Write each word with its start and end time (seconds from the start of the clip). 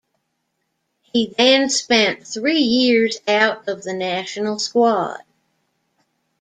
He 1.03 1.35
then 1.37 1.69
spent 1.69 2.25
three 2.25 2.61
years 2.61 3.19
out 3.27 3.67
of 3.67 3.83
the 3.83 3.93
national 3.93 4.57
squad. 4.57 5.21